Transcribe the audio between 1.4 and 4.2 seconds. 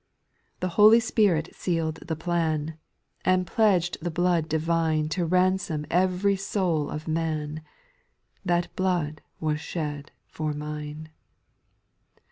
seaVd the plan, And pledged the